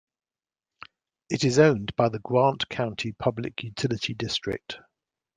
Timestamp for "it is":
1.29-1.59